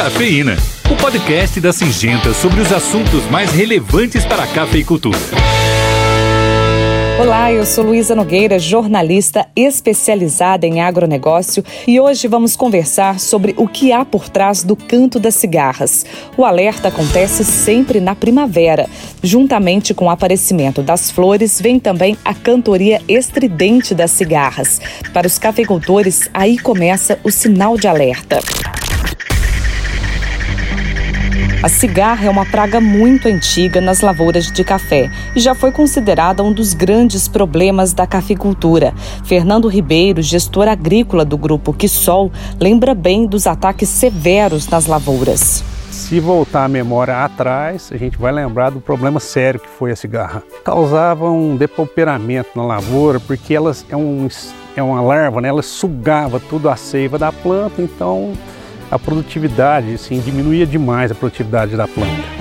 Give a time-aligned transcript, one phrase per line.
[0.00, 0.56] Cafeína,
[0.90, 5.18] o podcast da Singenta sobre os assuntos mais relevantes para a cafeicultura.
[7.20, 13.68] Olá, eu sou Luísa Nogueira, jornalista especializada em agronegócio e hoje vamos conversar sobre o
[13.68, 16.06] que há por trás do canto das cigarras.
[16.34, 18.88] O alerta acontece sempre na primavera.
[19.22, 24.80] Juntamente com o aparecimento das flores, vem também a cantoria estridente das cigarras.
[25.12, 28.40] Para os cafeicultores, aí começa o sinal de alerta.
[31.62, 36.42] A cigarra é uma praga muito antiga nas lavouras de café e já foi considerada
[36.42, 38.94] um dos grandes problemas da cafeicultura.
[39.26, 45.62] Fernando Ribeiro, gestor agrícola do grupo Quissol, lembra bem dos ataques severos nas lavouras.
[45.90, 49.96] Se voltar a memória atrás, a gente vai lembrar do problema sério que foi a
[49.96, 50.42] cigarra.
[50.64, 54.26] Causava um depauperamento na lavoura porque elas é, um,
[54.74, 55.48] é uma larva, né?
[55.50, 58.32] ela sugava tudo a seiva da planta, então
[58.90, 62.40] a produtividade, assim, diminuía demais a produtividade da planta.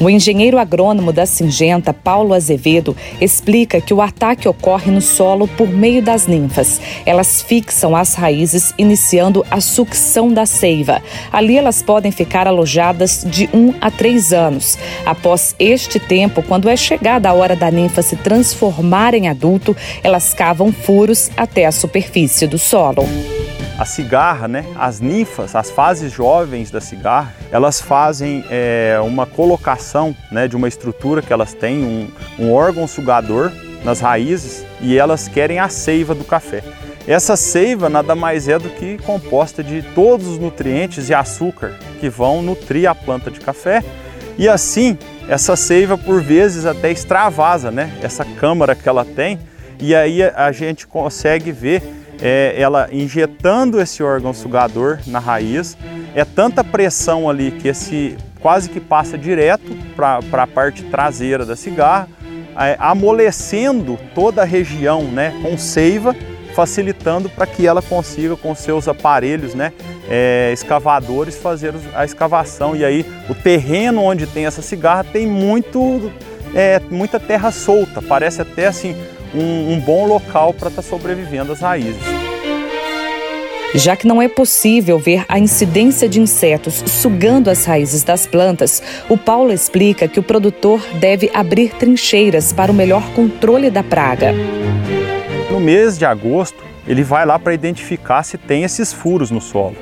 [0.00, 5.68] O engenheiro agrônomo da Singenta, Paulo Azevedo, explica que o ataque ocorre no solo por
[5.68, 6.80] meio das ninfas.
[7.04, 11.02] Elas fixam as raízes, iniciando a sucção da seiva.
[11.32, 14.78] Ali elas podem ficar alojadas de um a três anos.
[15.04, 20.32] Após este tempo, quando é chegada a hora da ninfa se transformar em adulto, elas
[20.32, 23.04] cavam furos até a superfície do solo
[23.78, 30.14] a cigarra, né, as ninfas, as fases jovens da cigarra, elas fazem é, uma colocação
[30.32, 32.08] né, de uma estrutura que elas têm, um,
[32.44, 33.52] um órgão sugador
[33.84, 36.64] nas raízes e elas querem a seiva do café.
[37.06, 42.10] Essa seiva nada mais é do que composta de todos os nutrientes e açúcar que
[42.10, 43.82] vão nutrir a planta de café
[44.36, 44.98] e assim
[45.28, 47.92] essa seiva por vezes até extravasa, né?
[48.02, 49.38] Essa câmara que ela tem
[49.78, 51.82] e aí a gente consegue ver
[52.20, 55.76] é, ela injetando esse órgão sugador na raiz,
[56.14, 61.56] é tanta pressão ali que esse quase que passa direto para a parte traseira da
[61.56, 62.08] cigarra,
[62.56, 66.14] é, amolecendo toda a região né, com seiva,
[66.54, 69.72] facilitando para que ela consiga com seus aparelhos né,
[70.08, 72.74] é, escavadores fazer a escavação.
[72.74, 76.10] E aí o terreno onde tem essa cigarra tem muito,
[76.54, 78.96] é, muita terra solta, parece até assim
[79.34, 82.17] um, um bom local para estar tá sobrevivendo as raízes.
[83.74, 88.82] Já que não é possível ver a incidência de insetos sugando as raízes das plantas,
[89.10, 94.32] o Paulo explica que o produtor deve abrir trincheiras para o melhor controle da praga.
[95.50, 99.76] No mês de agosto, ele vai lá para identificar se tem esses furos no solo,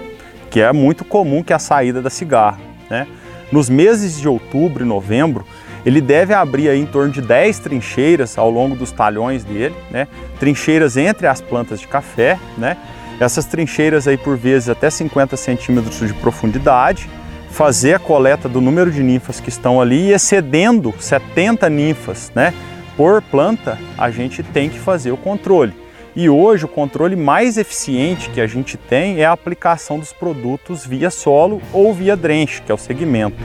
[0.51, 2.59] que é muito comum que é a saída da cigarra.
[2.91, 3.07] Né?
[3.53, 5.47] Nos meses de outubro e novembro,
[5.85, 10.09] ele deve abrir aí em torno de 10 trincheiras ao longo dos talhões dele, né?
[10.41, 12.77] trincheiras entre as plantas de café, né?
[13.21, 17.09] Essas trincheiras aí por vezes até 50 centímetros de profundidade,
[17.51, 22.53] fazer a coleta do número de ninfas que estão ali e excedendo 70 ninfas né,
[22.97, 25.73] por planta, a gente tem que fazer o controle.
[26.15, 30.87] E hoje o controle mais eficiente que a gente tem é a aplicação dos produtos
[30.87, 33.37] via solo ou via drenche, que é o segmento.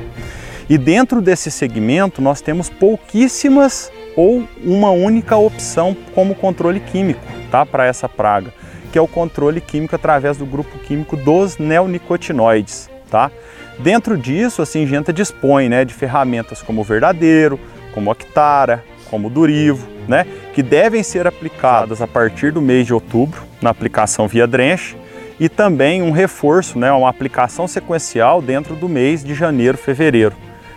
[0.69, 7.65] E dentro desse segmento nós temos pouquíssimas ou uma única opção como controle químico tá,
[7.65, 8.53] para essa praga,
[8.91, 12.89] que é o controle químico através do grupo químico dos neonicotinoides.
[13.09, 13.31] Tá?
[13.79, 17.59] Dentro disso, a Singenta dispõe né, de ferramentas como o Verdadeiro,
[17.93, 22.85] como o Actara, como o Durivo, né, que devem ser aplicadas a partir do mês
[22.87, 24.95] de outubro na aplicação via drenche
[25.39, 30.35] e também um reforço, né, uma aplicação sequencial dentro do mês de janeiro, fevereiro.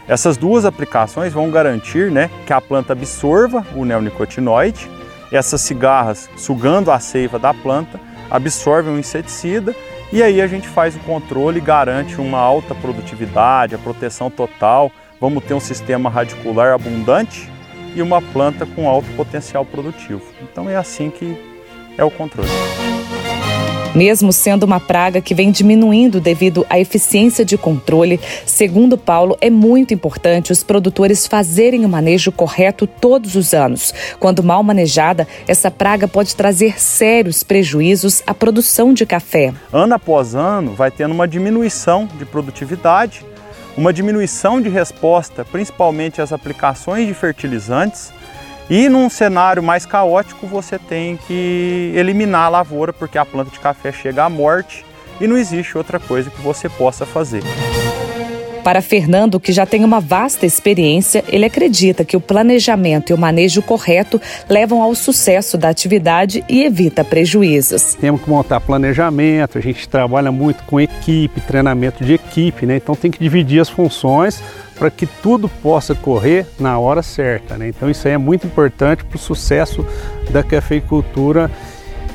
[0.08, 4.90] Essas duas aplicações vão garantir né, que a planta absorva o neonicotinoide,
[5.36, 8.00] essas cigarras sugando a seiva da planta,
[8.30, 9.74] absorvem o inseticida
[10.12, 14.90] e aí a gente faz o controle e garante uma alta produtividade, a proteção total,
[15.20, 17.50] vamos ter um sistema radicular abundante
[17.94, 20.22] e uma planta com alto potencial produtivo.
[20.42, 21.36] Então é assim que
[21.96, 22.48] é o controle.
[23.94, 29.48] Mesmo sendo uma praga que vem diminuindo devido à eficiência de controle, segundo Paulo, é
[29.48, 33.94] muito importante os produtores fazerem o manejo correto todos os anos.
[34.18, 39.54] Quando mal manejada, essa praga pode trazer sérios prejuízos à produção de café.
[39.72, 43.24] Ano após ano, vai tendo uma diminuição de produtividade,
[43.76, 48.12] uma diminuição de resposta, principalmente às aplicações de fertilizantes
[48.68, 53.60] e num cenário mais caótico, você tem que eliminar a lavoura, porque a planta de
[53.60, 54.84] café chega à morte
[55.20, 57.42] e não existe outra coisa que você possa fazer.
[58.64, 63.18] Para Fernando, que já tem uma vasta experiência, ele acredita que o planejamento e o
[63.18, 64.18] manejo correto
[64.48, 67.94] levam ao sucesso da atividade e evita prejuízos.
[68.00, 72.76] Temos que montar planejamento, a gente trabalha muito com equipe, treinamento de equipe, né?
[72.76, 74.42] Então tem que dividir as funções
[74.78, 77.56] para que tudo possa correr na hora certa.
[77.56, 77.68] Né?
[77.68, 79.86] Então isso aí é muito importante para o sucesso
[80.30, 81.50] da cafeicultura,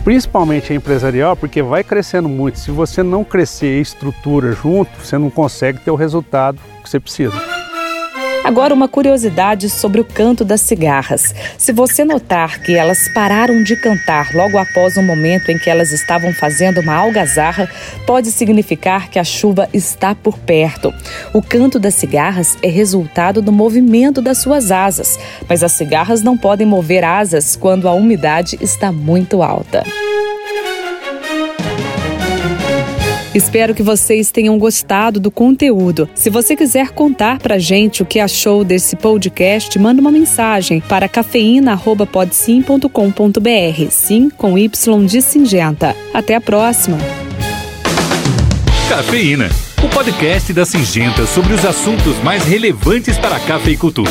[0.03, 2.59] principalmente a empresarial, porque vai crescendo muito.
[2.59, 7.58] Se você não crescer estrutura junto, você não consegue ter o resultado que você precisa.
[8.43, 11.35] Agora, uma curiosidade sobre o canto das cigarras.
[11.57, 15.91] Se você notar que elas pararam de cantar logo após o momento em que elas
[15.91, 17.69] estavam fazendo uma algazarra,
[18.07, 20.93] pode significar que a chuva está por perto.
[21.33, 26.37] O canto das cigarras é resultado do movimento das suas asas, mas as cigarras não
[26.37, 29.83] podem mover asas quando a umidade está muito alta.
[33.33, 36.09] Espero que vocês tenham gostado do conteúdo.
[36.15, 41.07] Se você quiser contar pra gente o que achou desse podcast, manda uma mensagem para
[41.07, 43.91] cafeína@podsim.com.br.
[43.91, 45.95] Sim, com Y de Singenta.
[46.13, 46.97] Até a próxima.
[48.89, 49.49] Cafeína,
[49.83, 54.09] o podcast da Singenta sobre os assuntos mais relevantes para a cafeicultura.